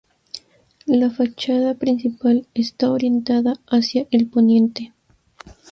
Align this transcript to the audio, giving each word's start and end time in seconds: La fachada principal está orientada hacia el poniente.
La 0.87 1.11
fachada 1.11 1.75
principal 1.75 2.47
está 2.55 2.89
orientada 2.89 3.57
hacia 3.69 4.07
el 4.09 4.25
poniente. 4.25 4.93